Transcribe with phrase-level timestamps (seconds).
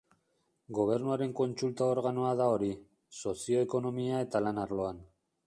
[0.77, 2.71] Gobernuaren kontsulta-organoa da hori,
[3.19, 5.07] sozio-ekonomia eta lan arloan.